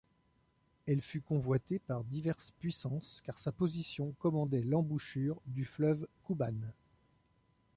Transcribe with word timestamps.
Elle 0.87 0.99
fut 1.03 1.21
convoitée 1.21 1.77
par 1.77 2.03
diverses 2.05 2.49
puissances 2.57 3.21
car 3.23 3.37
sa 3.37 3.51
position 3.51 4.13
commandait 4.17 4.63
l'embouchure 4.63 5.37
du 5.45 5.63
fleuve 5.63 6.07
Kouban. 6.23 6.55